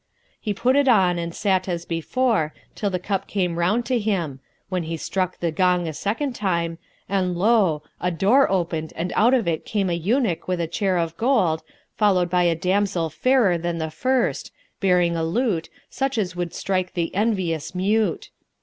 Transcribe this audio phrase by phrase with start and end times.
[0.39, 4.39] He put it on and sat as before, till the cup came round to him,
[4.67, 7.83] when he struck the gong a second time and lo!
[8.01, 11.61] a door opened and out of it came a eunuch with a chair of gold,
[11.93, 16.95] followed by a damsel fairer than the first, bearing a lute, such as would strike
[16.95, 18.31] the envious mute.